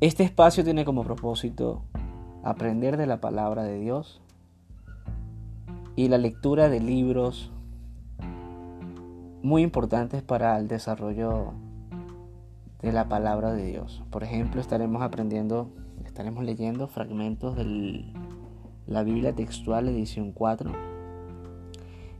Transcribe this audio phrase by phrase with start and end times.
[0.00, 1.82] Este espacio tiene como propósito
[2.44, 4.20] aprender de la palabra de Dios
[5.96, 7.50] y la lectura de libros
[9.42, 11.52] muy importantes para el desarrollo
[12.80, 14.04] de la palabra de Dios.
[14.10, 15.68] Por ejemplo, estaremos aprendiendo,
[16.04, 18.04] estaremos leyendo fragmentos de
[18.86, 20.70] la Biblia textual edición 4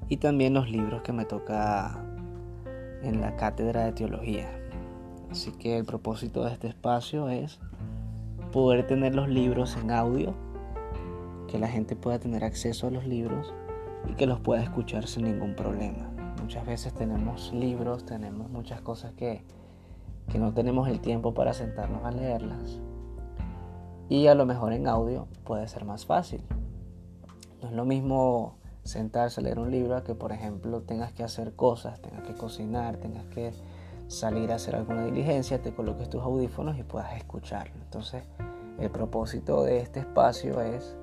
[0.09, 1.97] y también los libros que me toca
[3.05, 4.49] en la cátedra de teología.
[5.31, 7.59] Así que el propósito de este espacio es
[8.52, 10.35] poder tener los libros en audio,
[11.48, 13.52] que la gente pueda tener acceso a los libros
[14.09, 16.11] y que los pueda escuchar sin ningún problema.
[16.41, 19.43] Muchas veces tenemos libros, tenemos muchas cosas que,
[20.30, 22.80] que no tenemos el tiempo para sentarnos a leerlas.
[24.09, 26.43] Y a lo mejor en audio puede ser más fácil.
[27.60, 31.55] No es lo mismo sentarse a leer un libro que, por ejemplo, tengas que hacer
[31.55, 33.52] cosas, tengas que cocinar, tengas que
[34.09, 37.74] salir a hacer alguna diligencia, te coloques tus audífonos y puedas escucharlo.
[37.77, 38.24] Entonces,
[38.79, 40.96] el propósito de este espacio es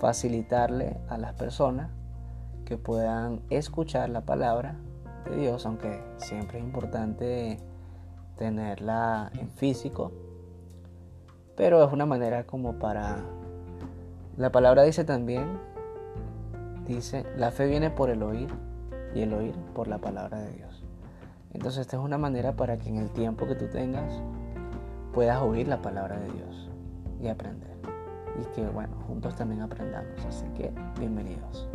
[0.00, 1.90] facilitarle a las personas
[2.64, 4.76] que puedan escuchar la palabra
[5.24, 7.58] de Dios, aunque siempre es importante
[8.36, 10.12] tenerla en físico,
[11.56, 13.24] pero es una manera como para...
[14.36, 15.58] La palabra dice también,
[16.86, 18.48] dice, la fe viene por el oír
[19.14, 20.84] y el oír por la palabra de Dios.
[21.56, 24.20] Entonces esta es una manera para que en el tiempo que tú tengas
[25.14, 26.70] puedas oír la palabra de Dios
[27.18, 27.78] y aprender.
[28.38, 30.22] Y que bueno, juntos también aprendamos.
[30.26, 31.66] Así que bienvenidos.